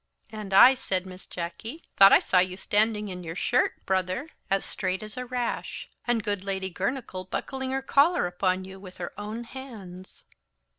[0.31, 4.65] "And I," said Miss Jacky, "thought I saw you standing in your shirt, brother, as
[4.65, 9.13] straight as a rash, and good Lady Girnachgowl buckling her collar upon you with her
[9.15, 10.23] own hands."